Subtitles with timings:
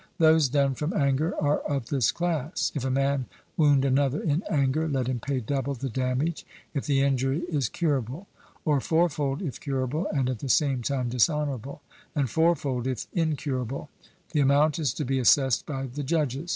[0.17, 2.71] Those done from anger are of this class.
[2.73, 6.43] If a man wound another in anger, let him pay double the damage,
[6.73, 8.25] if the injury is curable;
[8.65, 11.83] or fourfold, if curable, and at the same time dishonourable;
[12.15, 13.91] and fourfold, if incurable;
[14.31, 16.49] the amount is to be assessed by the judges.